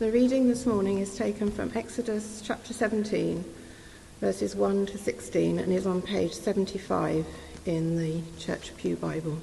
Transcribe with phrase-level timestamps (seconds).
[0.00, 3.44] The reading this morning is taken from Exodus chapter 17,
[4.22, 7.26] verses 1 to 16, and is on page 75
[7.66, 9.36] in the Church Pew Bible.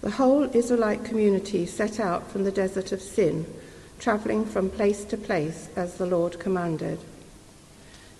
[0.00, 3.46] The whole Israelite community set out from the desert of Sin,
[4.00, 6.98] travelling from place to place as the Lord commanded.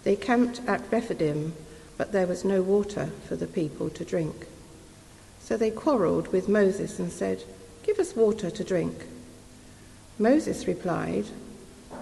[0.05, 1.55] They camped at Rephidim,
[1.97, 4.47] but there was no water for the people to drink.
[5.49, 7.43] So they quarreled with Moses and said,
[7.83, 9.07] Give us water to drink.
[10.19, 11.25] Moses replied,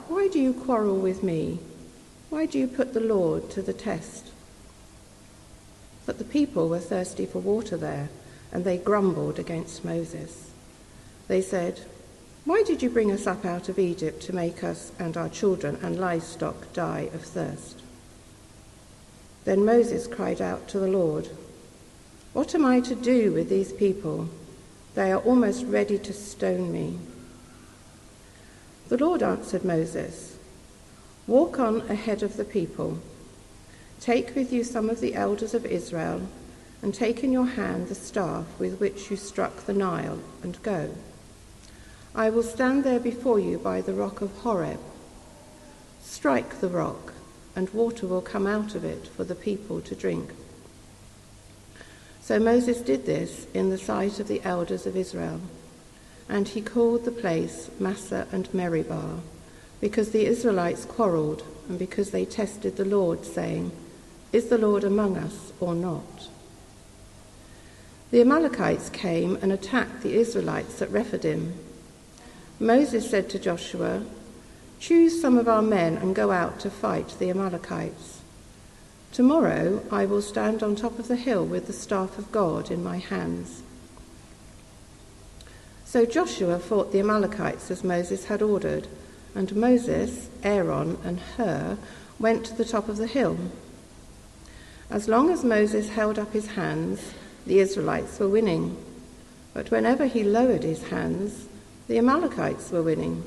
[0.09, 1.61] Why do you quarrel with me?
[2.29, 4.33] Why do you put the Lord to the test?
[6.07, 8.09] But the people were thirsty for water there,
[8.51, 10.51] and they grumbled against Moses.
[11.29, 11.83] They said,
[12.45, 15.79] Why did you bring us up out of Egypt to make us and our children
[15.85, 17.79] and livestock die of thirst?
[19.45, 21.29] Then Moses cried out to the Lord,
[22.37, 24.29] what am I to do with these people?
[24.95, 26.99] They are almost ready to stone me.
[28.91, 30.37] The Lord answered Moses,
[31.27, 32.99] Walk on ahead of the people.
[34.01, 36.29] Take with you some of the elders of Israel,
[36.83, 40.91] and take in your hand the staff with which you struck the Nile, and go.
[42.15, 44.81] I will stand there before you by the rock of Horeb.
[46.03, 47.15] Strike the rock,
[47.57, 50.35] and water will come out of it for the people to drink.
[52.27, 55.41] So Moses did this in the sight of the elders of Israel.
[56.29, 59.21] And he called the place Massah and Meribah,
[59.81, 63.71] because the Israelites quarreled and because they tested the Lord, saying,
[64.33, 66.29] Is the Lord among us or not?
[68.11, 71.55] The Amalekites came and attacked the Israelites at Rephidim.
[72.59, 74.05] Moses said to Joshua,
[74.81, 78.23] Choose some of our men and go out to fight the Amalekites.
[79.17, 82.85] Tomorrow I will stand on top of the hill with the staff of God in
[82.85, 83.63] my hands.
[85.87, 88.89] So Joshua fought the Amalekites as Moses had ordered,
[89.35, 91.79] and Moses, Aaron, and Hur
[92.19, 93.39] went to the top of the hill.
[94.91, 97.15] As long as Moses held up his hands,
[97.47, 98.77] the Israelites were winning.
[99.55, 101.49] But whenever he lowered his hands,
[101.89, 103.23] the Amalekites were winning.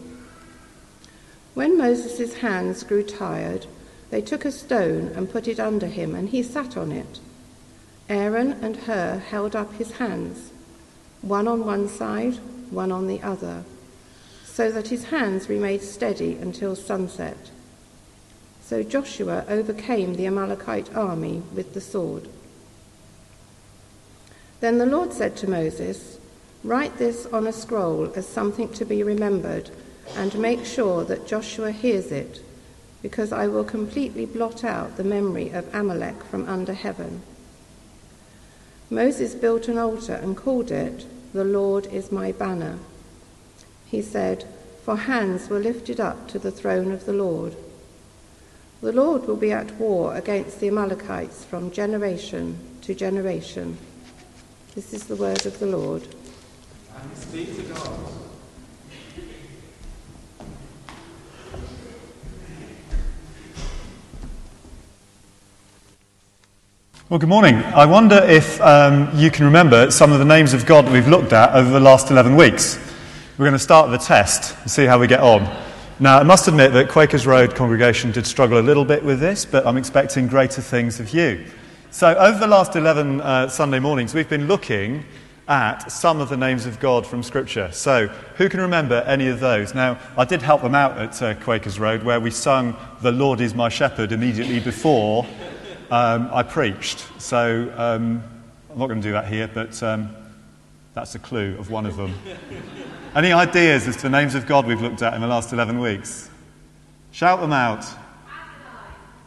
[1.56, 3.66] When Moses' hands grew tired,
[4.10, 7.20] they took a stone and put it under him, and he sat on it.
[8.10, 10.52] Aaron and Hur held up his hands,
[11.22, 12.40] one on one side,
[12.72, 13.64] one on the other,
[14.46, 17.52] so that his hands remained steady until sunset.
[18.62, 22.28] So Joshua overcame the Amalekite army with the sword.
[24.60, 26.20] Then the Lord said to Moses,
[26.64, 29.70] Write this on a scroll as something to be remembered,
[30.16, 32.42] and make sure that Joshua hears it
[33.02, 37.22] because I will completely blot out the memory of Amalek from under heaven.
[38.90, 42.80] Moses built an altar and called it, The Lord is my banner.
[43.86, 44.46] He said,
[44.84, 47.56] For hands were lifted up to the throne of the Lord.
[48.82, 53.78] The Lord will be at war against the Amalekites from generation to generation.
[54.74, 56.04] This is the word of the Lord.
[56.04, 58.29] To God.
[67.10, 67.56] Well, good morning.
[67.56, 71.08] I wonder if um, you can remember some of the names of God that we've
[71.08, 72.78] looked at over the last 11 weeks.
[73.36, 75.42] We're going to start with a test and see how we get on.
[76.00, 79.44] Now, I must admit that Quakers Road congregation did struggle a little bit with this,
[79.44, 81.48] but I'm expecting greater things of you.
[81.90, 85.04] So, over the last 11 uh, Sunday mornings, we've been looking
[85.48, 87.72] at some of the names of God from Scripture.
[87.72, 88.06] So,
[88.36, 89.74] who can remember any of those?
[89.74, 93.42] Now, I did help them out at uh, Quakers Road, where we sung The Lord
[93.42, 95.26] is My Shepherd immediately before
[95.92, 97.06] um, I preached.
[97.18, 98.24] So um,
[98.72, 100.16] I'm not going to do that here, but um,
[100.94, 102.14] that's a clue of one of them.
[103.16, 105.80] Any ideas as to the names of God we've looked at in the last 11
[105.80, 106.30] weeks?
[107.12, 107.86] Shout them out.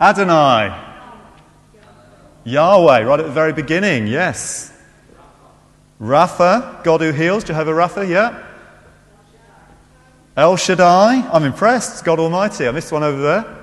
[0.00, 0.68] Adonai.
[0.68, 0.88] Adonai.
[2.44, 4.72] Yahweh, right at the very beginning, yes.
[6.00, 8.46] Rapha, God who heals, Jehovah Rapha, yeah.
[10.36, 12.66] El Shaddai, I'm impressed, God Almighty.
[12.66, 13.61] I missed one over there.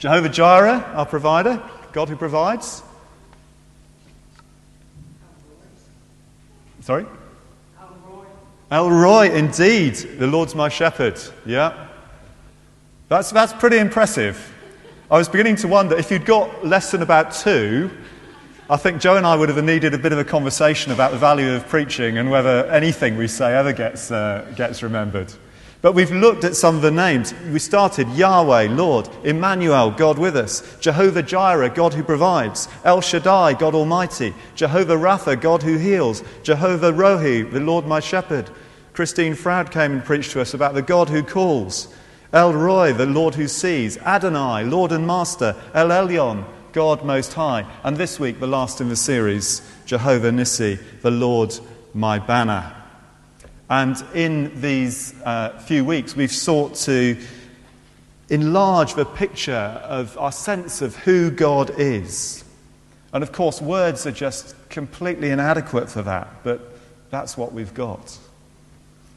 [0.00, 1.62] Jehovah Jireh, our provider,
[1.92, 2.82] God who provides.
[6.80, 7.04] Sorry?
[8.70, 11.20] El Roi, indeed, the Lord's my shepherd.
[11.44, 11.88] Yeah.
[13.08, 14.54] That's, that's pretty impressive.
[15.10, 17.90] I was beginning to wonder if you'd got less than about two,
[18.70, 21.18] I think Joe and I would have needed a bit of a conversation about the
[21.18, 25.30] value of preaching and whether anything we say ever gets, uh, gets remembered.
[25.82, 27.32] But we've looked at some of the names.
[27.50, 33.54] We started Yahweh, Lord, Emmanuel, God with us, Jehovah Jireh, God who provides, El Shaddai,
[33.54, 38.50] God Almighty, Jehovah Rapha, God who heals, Jehovah Rohi, the Lord my shepherd.
[38.92, 41.88] Christine Froud came and preached to us about the God who calls,
[42.32, 47.64] El Roi, the Lord who sees, Adonai, Lord and Master, El Elyon, God Most High.
[47.82, 51.58] And this week, the last in the series, Jehovah Nissi, the Lord
[51.94, 52.79] my banner.
[53.70, 57.16] And in these uh, few weeks, we've sought to
[58.28, 62.44] enlarge the picture of our sense of who God is.
[63.12, 66.60] And of course, words are just completely inadequate for that, but
[67.10, 68.18] that's what we've got.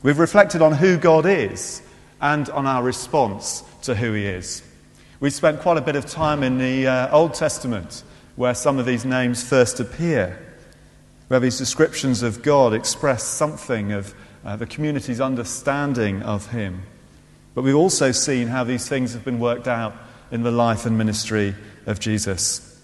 [0.03, 1.81] We've reflected on who God is
[2.21, 4.61] and on our response to who He is.
[5.19, 8.03] We spent quite a bit of time in the uh, Old Testament
[8.35, 10.37] where some of these names first appear,
[11.27, 14.13] where these descriptions of God express something of
[14.45, 16.83] uh, the community's understanding of him.
[17.55, 19.95] But we've also seen how these things have been worked out
[20.31, 21.55] in the life and ministry
[21.85, 22.81] of Jesus.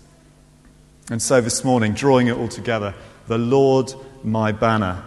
[1.09, 2.93] And so this morning, drawing it all together,
[3.27, 5.03] the Lord my banner.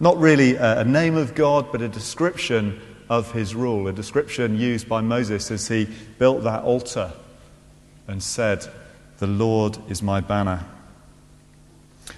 [0.00, 4.58] Not really a, a name of God, but a description of his rule, a description
[4.58, 7.12] used by Moses as he built that altar
[8.08, 8.66] and said,
[9.18, 10.64] The Lord is my banner.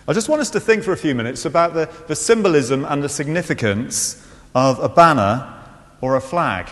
[0.08, 3.02] I just want us to think for a few minutes about the, the symbolism and
[3.02, 4.24] the significance
[4.54, 5.52] of a banner
[6.00, 6.70] or a flag.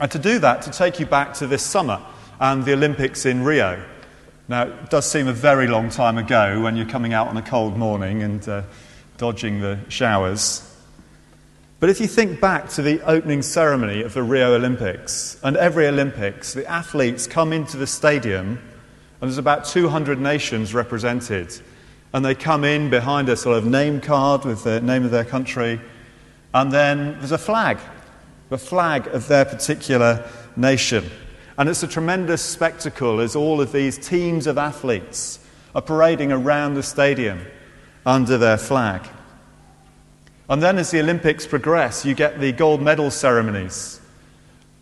[0.00, 2.04] And to do that, to take you back to this summer
[2.38, 3.82] and the Olympics in Rio.
[4.48, 7.42] Now, it does seem a very long time ago when you're coming out on a
[7.42, 8.62] cold morning and uh,
[9.16, 10.66] dodging the showers.
[11.78, 15.86] But if you think back to the opening ceremony of the Rio Olympics, and every
[15.86, 18.58] Olympics, the athletes come into the stadium,
[19.20, 21.58] and there's about 200 nations represented.
[22.12, 25.24] And they come in behind a sort of name card with the name of their
[25.24, 25.80] country.
[26.52, 27.78] And then there's a flag,
[28.48, 31.08] the flag of their particular nation.
[31.56, 35.38] And it's a tremendous spectacle as all of these teams of athletes
[35.74, 37.46] are parading around the stadium
[38.04, 39.06] under their flag.
[40.48, 44.00] And then as the Olympics progress, you get the gold medal ceremonies.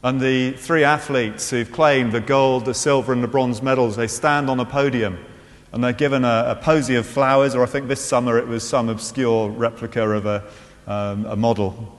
[0.02, 4.06] And the three athletes who've claimed the gold, the silver, and the bronze medals, they
[4.06, 5.18] stand on a podium
[5.72, 8.66] and they're given a, a, posy of flowers, or I think this summer it was
[8.66, 10.44] some obscure replica of a,
[10.86, 11.94] um, a model.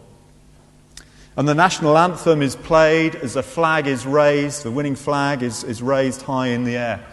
[1.38, 5.63] And the national anthem is played as a flag is raised, the winning flag is,
[5.63, 7.06] is raised high in the air.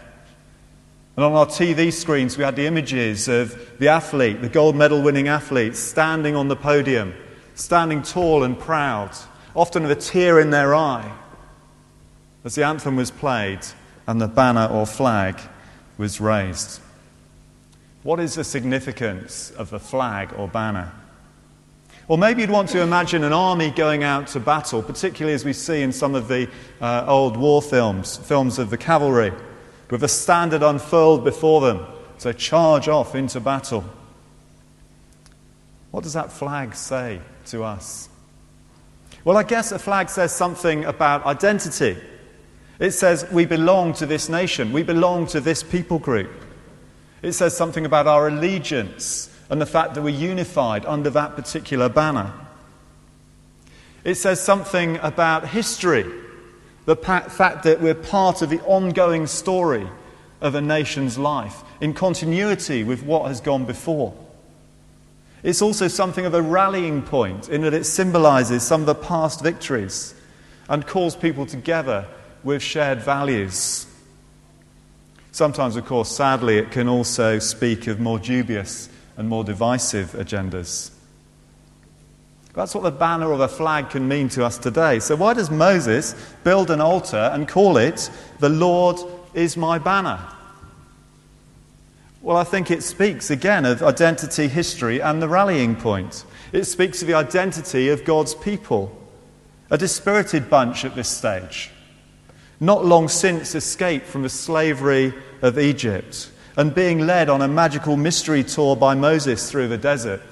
[1.16, 5.02] And on our TV screens, we had the images of the athlete, the gold medal
[5.02, 7.14] winning athlete, standing on the podium,
[7.54, 9.12] standing tall and proud,
[9.54, 11.10] often with a tear in their eye,
[12.44, 13.60] as the anthem was played
[14.06, 15.40] and the banner or flag
[15.98, 16.80] was raised.
[18.02, 20.92] What is the significance of the flag or banner?
[22.08, 25.52] Or maybe you'd want to imagine an army going out to battle, particularly as we
[25.52, 26.48] see in some of the
[26.80, 29.32] uh, old war films, films of the cavalry,
[29.90, 31.84] with a standard unfurled before them
[32.20, 33.84] to charge off into battle.
[35.90, 38.08] What does that flag say to us?
[39.24, 41.96] Well, I guess a flag says something about identity.
[42.78, 46.30] It says we belong to this nation, we belong to this people group.
[47.22, 51.88] It says something about our allegiance and the fact that we're unified under that particular
[51.88, 52.32] banner.
[54.04, 56.04] It says something about history,
[56.84, 59.88] the fact that we're part of the ongoing story
[60.40, 64.14] of a nation's life, in continuity with what has gone before.
[65.42, 69.42] It's also something of a rallying point in that it symbolizes some of the past
[69.42, 70.14] victories
[70.68, 72.06] and calls people together
[72.46, 73.86] with shared values.
[75.32, 80.92] Sometimes, of course, sadly, it can also speak of more dubious and more divisive agendas.
[82.54, 85.00] That's what the banner or the flag can mean to us today.
[85.00, 88.96] So, why does Moses build an altar and call it, The Lord
[89.34, 90.20] is my banner?
[92.22, 96.24] Well, I think it speaks again of identity, history, and the rallying point.
[96.52, 98.96] It speaks of the identity of God's people,
[99.68, 101.72] a dispirited bunch at this stage
[102.60, 107.96] not long since escaped from the slavery of Egypt and being led on a magical
[107.96, 110.22] mystery tour by Moses through the desert.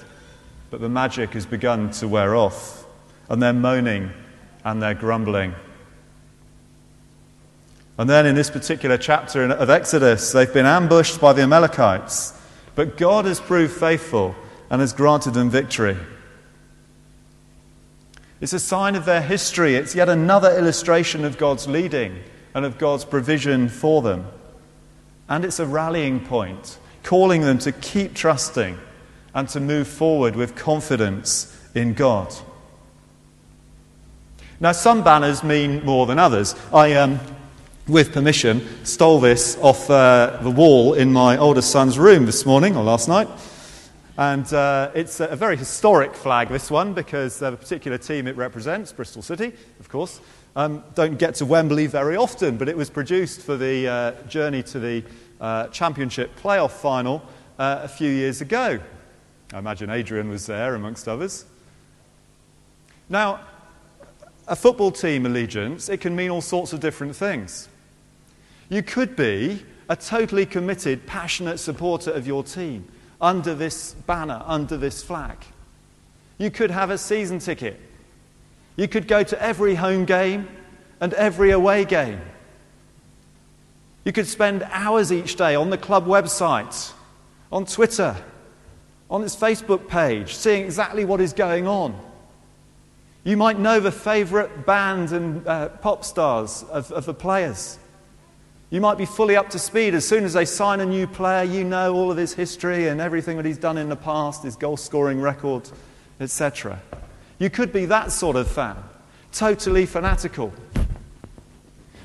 [0.71, 2.85] But the magic has begun to wear off,
[3.29, 4.11] and they're moaning
[4.63, 5.53] and they're grumbling.
[7.97, 12.33] And then in this particular chapter of Exodus, they've been ambushed by the Amalekites,
[12.73, 14.35] but God has proved faithful
[14.69, 15.95] and has granted them victory.
[18.41, 19.75] It's a sign of their history.
[19.75, 22.21] It's yet another illustration of God's leading
[22.53, 24.27] and of God's provision for them.
[25.29, 28.77] And it's a rallying point, calling them to keep trusting
[29.33, 32.33] and to move forward with confidence in God.
[34.59, 36.55] Now, some banners mean more than others.
[36.73, 37.19] I, um,
[37.87, 42.77] with permission, stole this off uh, the wall in my oldest son's room this morning
[42.77, 43.27] or last night.
[44.17, 48.93] And uh, it's a very historic flag, this one, because the particular team it represents,
[48.93, 50.21] Bristol City, of course,
[50.55, 54.63] um, don't get to Wembley very often, but it was produced for the uh, journey
[54.63, 55.03] to the
[55.41, 57.21] uh, Championship playoff final
[57.59, 58.79] uh, a few years ago.
[59.51, 61.43] I imagine Adrian was there, amongst others.
[63.09, 63.41] Now,
[64.47, 67.67] a football team allegiance, it can mean all sorts of different things.
[68.69, 72.87] You could be a totally committed, passionate supporter of your team
[73.21, 75.37] under this banner, under this flag.
[76.37, 77.79] You could have a season ticket.
[78.75, 80.47] You could go to every home game
[80.99, 82.21] and every away game.
[84.03, 86.93] You could spend hours each day on the club website,
[87.51, 88.15] on Twitter,
[89.09, 91.99] on its Facebook page, seeing exactly what is going on.
[93.23, 97.79] You might know the favourite bands and uh, pop stars of, of the players.
[98.71, 99.93] You might be fully up to speed.
[99.93, 102.99] As soon as they sign a new player, you know all of his history and
[102.99, 105.69] everything that he's done in the past, his goal scoring record,
[106.19, 106.81] etc.
[107.37, 108.77] You could be that sort of fan,
[109.31, 110.51] totally fanatical.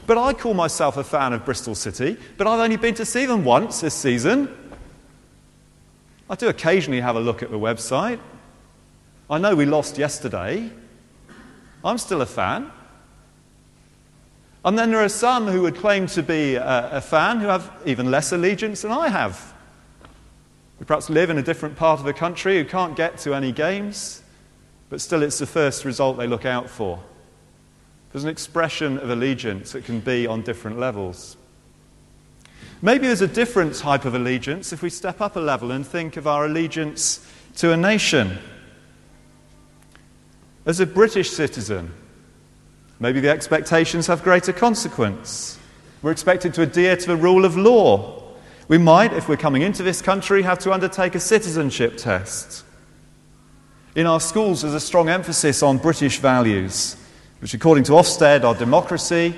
[0.07, 3.27] But I call myself a fan of Bristol City, but I've only been to see
[3.27, 4.55] them once this season.
[6.29, 8.21] I do occasionally have a look at the website.
[9.31, 10.71] I know we lost yesterday,
[11.85, 12.71] I'm still a fan.
[14.65, 17.71] And then there are some who would claim to be a, a, fan who have
[17.87, 19.55] even less allegiance than I have.
[20.79, 23.53] Who perhaps live in a different part of the country, who can't get to any
[23.53, 24.23] games,
[24.91, 27.03] but still it's the first result they look out for.
[28.13, 31.37] There's an expression of allegiance that can be on different levels.
[32.83, 36.17] Maybe there's a different type of allegiance if we step up a level and think
[36.17, 37.27] of our allegiance
[37.57, 38.39] to a nation.
[40.67, 41.93] As a British citizen,
[43.01, 45.59] maybe the expectations have greater consequence.
[46.03, 48.23] We're expected to adhere to the rule of law.
[48.69, 52.65] We might, if we're coming into this country, have to undertake a citizenship test.
[53.97, 56.97] In our schools, there's a strong emphasis on British values,
[57.41, 59.35] which, according to Ofsted, are democracy,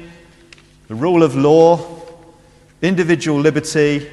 [0.88, 2.02] the rule of law,
[2.83, 4.11] individual liberty,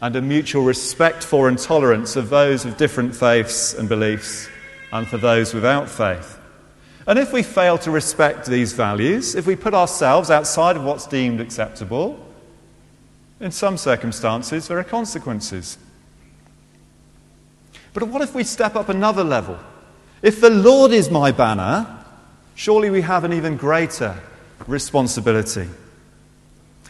[0.00, 4.48] and a mutual respect for and tolerance of those of different faiths and beliefs
[4.92, 6.38] and for those without faith.
[7.06, 11.06] And if we fail to respect these values, if we put ourselves outside of what's
[11.06, 12.18] deemed acceptable,
[13.40, 15.76] in some circumstances there are consequences.
[17.92, 19.58] But what if we step up another level?
[20.22, 21.86] If the Lord is my banner,
[22.54, 24.18] surely we have an even greater
[24.66, 25.68] responsibility.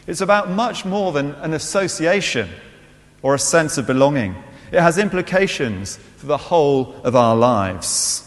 [0.07, 2.49] It's about much more than an association
[3.21, 4.35] or a sense of belonging.
[4.71, 8.24] It has implications for the whole of our lives.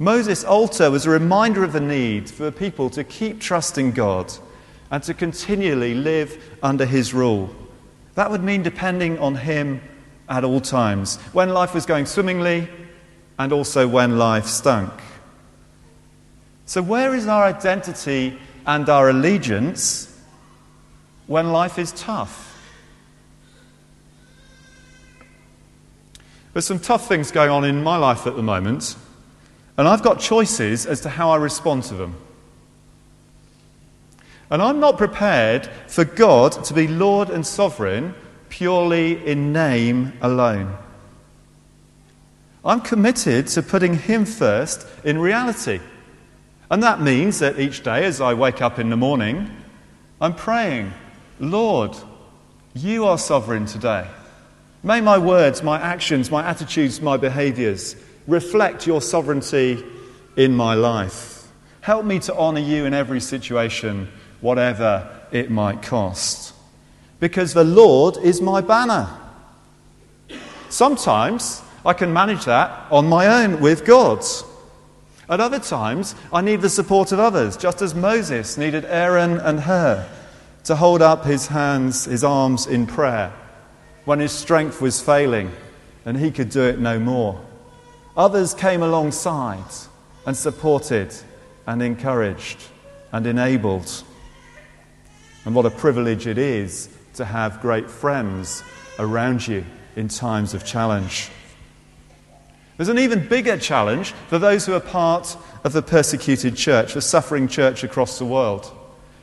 [0.00, 4.32] Moses' altar was a reminder of the need for people to keep trusting God
[4.90, 7.54] and to continually live under his rule.
[8.14, 9.82] That would mean depending on him
[10.26, 12.66] at all times, when life was going swimmingly
[13.38, 14.90] and also when life stunk.
[16.64, 20.18] So, where is our identity and our allegiance
[21.26, 22.58] when life is tough?
[26.54, 28.96] There's some tough things going on in my life at the moment,
[29.80, 32.14] and I've got choices as to how I respond to them.
[34.50, 38.14] And I'm not prepared for God to be Lord and sovereign
[38.50, 40.76] purely in name alone.
[42.62, 45.80] I'm committed to putting Him first in reality.
[46.70, 49.50] And that means that each day as I wake up in the morning,
[50.20, 50.92] I'm praying,
[51.38, 51.96] Lord,
[52.74, 54.06] you are sovereign today.
[54.82, 57.96] May my words, my actions, my attitudes, my behaviors
[58.26, 59.84] reflect your sovereignty
[60.36, 61.48] in my life.
[61.80, 64.08] Help me to honor you in every situation,
[64.40, 66.54] whatever it might cost.
[67.18, 69.08] Because the Lord is my banner.
[70.68, 74.24] Sometimes I can manage that on my own with God.
[75.28, 79.60] At other times, I need the support of others, just as Moses needed Aaron and
[79.60, 80.06] Hur
[80.64, 83.32] to hold up his hands, his arms in prayer
[84.04, 85.52] when his strength was failing
[86.04, 87.40] and he could do it no more.
[88.20, 89.64] Others came alongside
[90.26, 91.10] and supported
[91.66, 92.58] and encouraged
[93.12, 94.04] and enabled.
[95.46, 98.62] And what a privilege it is to have great friends
[98.98, 99.64] around you
[99.96, 101.30] in times of challenge.
[102.76, 105.34] There's an even bigger challenge for those who are part
[105.64, 108.70] of the persecuted church, the suffering church across the world,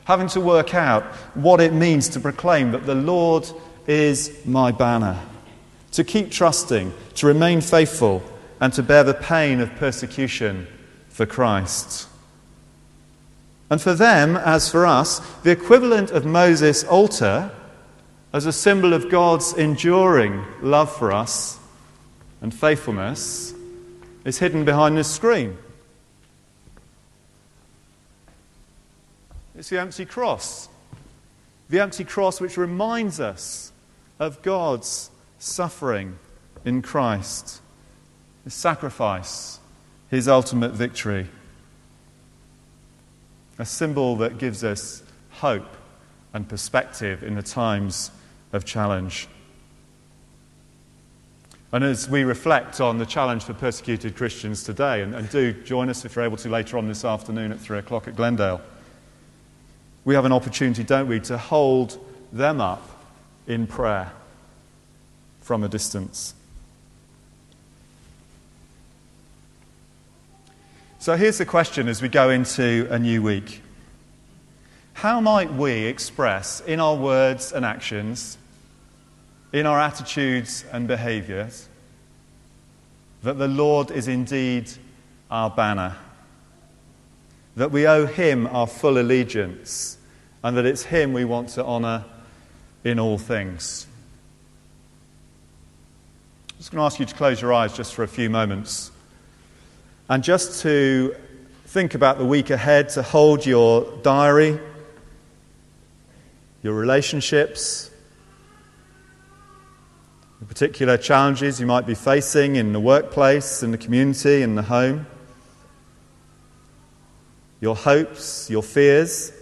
[0.06, 1.04] having to work out
[1.36, 3.48] what it means to proclaim that the Lord
[3.86, 5.20] is my banner.
[5.92, 8.24] To keep trusting, to remain faithful,
[8.60, 10.68] and to bear the pain of persecution
[11.10, 12.08] for Christ.
[13.70, 17.52] And for them, as for us, the equivalent of Moses' altar
[18.34, 21.60] as a symbol of God's enduring love for us
[22.42, 23.54] and faithfulness
[24.26, 25.58] is hidden behind this screen.
[29.58, 30.70] It's the empty cross.
[31.70, 33.72] The empty cross which reminds us
[34.20, 35.10] of God's
[35.40, 36.18] suffering
[36.64, 37.62] in Christ,
[38.48, 39.60] his sacrifice,
[40.10, 41.28] his ultimate victory.
[43.60, 45.68] A symbol that gives us hope
[46.34, 48.10] and perspective in the times
[48.54, 49.28] of challenge.
[51.74, 55.90] And as we reflect on the challenge for persecuted Christians today, and, and, do join
[55.90, 58.62] us if you're able to later on this afternoon at 3 o'clock at Glendale,
[60.06, 62.00] we have an opportunity, don't we, to hold
[62.32, 63.04] them up
[63.46, 64.14] in prayer
[65.42, 66.34] from a distance.
[71.08, 73.62] So here's the question as we go into a new week
[74.92, 78.38] How might we express in our words and actions,
[79.54, 81.70] in our attitudes and behaviors,
[83.24, 84.70] that the Lord is indeed
[85.32, 85.96] our banner?
[87.56, 89.98] That we owe Him our full allegiance,
[90.44, 92.04] and that it's Him we want to honour
[92.84, 93.88] in all things.
[96.50, 98.92] I'm just going to ask you to close your eyes just for a few moments.
[100.10, 101.16] And just to
[101.66, 104.58] think about the week ahead, to hold your diary,
[106.64, 107.92] your relationships,
[110.40, 114.62] the particular challenges you might be facing in the workplace, in the community, in the
[114.62, 115.08] home,
[117.60, 119.34] your hopes, your fears,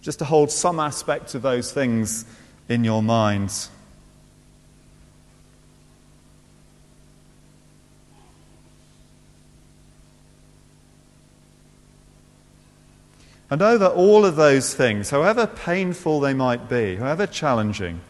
[0.00, 2.24] just to hold some aspect of those things
[2.68, 3.70] in your minds.
[13.52, 18.00] And over all of those things, however painful they might be, however challenging,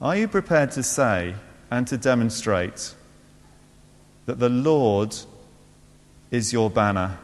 [0.00, 1.34] are you prepared to say
[1.70, 2.94] and to demonstrate
[4.24, 5.14] that the Lord
[6.30, 7.18] is your banner?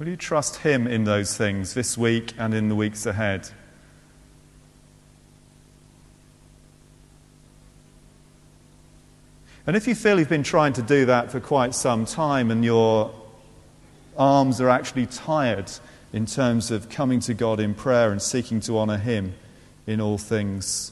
[0.00, 3.50] Will you trust Him in those things this week and in the weeks ahead?
[9.70, 12.64] And if you feel you've been trying to do that for quite some time and
[12.64, 13.14] your
[14.18, 15.70] arms are actually tired
[16.12, 19.32] in terms of coming to God in prayer and seeking to honour Him
[19.86, 20.90] in all things,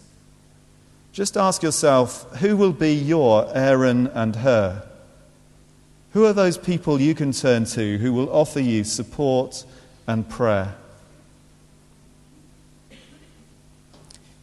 [1.11, 4.85] just ask yourself who will be your Aaron and Hur?
[6.12, 9.64] Who are those people you can turn to who will offer you support
[10.07, 10.77] and prayer?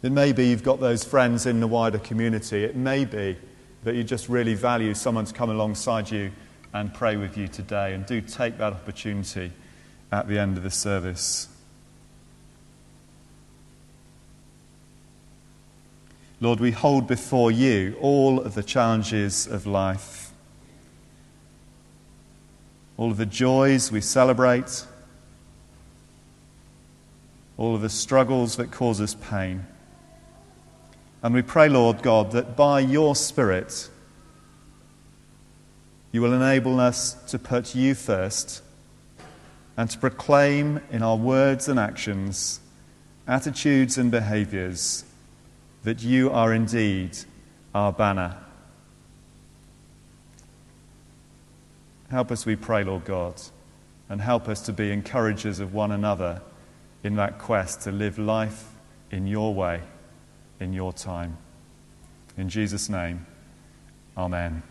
[0.03, 2.65] It may be you've got those friends in the wider community.
[2.65, 3.37] It may be
[3.85, 6.31] that you just really value someone to come alongside you
[6.73, 7.93] and pray with you today.
[7.93, 9.51] And do take that opportunity
[10.11, 11.47] at the end of the service.
[16.41, 20.31] Lord, we hold before you all of the challenges of life,
[22.97, 24.83] all of the joys we celebrate,
[27.55, 29.67] all of the struggles that cause us pain.
[31.23, 33.89] And we pray, Lord God, that by your Spirit,
[36.11, 38.61] you will enable us to put you first
[39.75, 42.59] and to proclaim in our words and actions,
[43.27, 45.03] attitudes and behaviors,
[45.83, 47.17] that you are indeed
[47.73, 48.37] our banner.
[52.09, 53.41] Help us, we pray, Lord God,
[54.07, 56.41] and help us to be encouragers of one another
[57.03, 58.69] in that quest to live life
[59.11, 59.81] in your way
[60.59, 61.37] in your time.
[62.37, 63.25] In Jesus' name,
[64.17, 64.63] amen.